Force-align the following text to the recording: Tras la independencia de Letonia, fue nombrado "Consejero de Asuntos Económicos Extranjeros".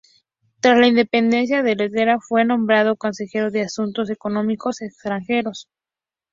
Tras 0.61 0.79
la 0.79 0.87
independencia 0.87 1.61
de 1.61 1.75
Letonia, 1.75 2.17
fue 2.19 2.43
nombrado 2.43 2.95
"Consejero 2.95 3.51
de 3.51 3.61
Asuntos 3.61 4.09
Económicos 4.09 4.81
Extranjeros". 4.81 5.69